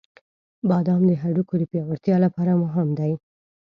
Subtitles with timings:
[0.69, 3.11] •بادام د هډوکو د پیاوړتیا لپاره مهم دی.